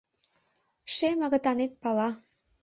Шем 0.95 1.17
агытанет 1.25 1.71
пала. 1.81 2.09